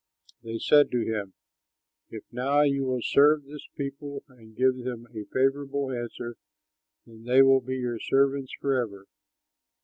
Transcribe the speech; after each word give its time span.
They 0.41 0.57
said 0.57 0.89
to 0.89 1.05
him, 1.05 1.35
"If 2.09 2.23
now 2.31 2.61
you 2.61 2.85
will 2.85 3.03
serve 3.03 3.43
this 3.43 3.67
people 3.77 4.23
and 4.27 4.55
give 4.57 4.77
them 4.77 5.05
a 5.13 5.25
favorable 5.25 5.91
answer, 5.91 6.37
then 7.05 7.25
they 7.25 7.43
will 7.43 7.61
be 7.61 7.77
your 7.77 7.99
servants 7.99 8.51
forever." 8.59 9.05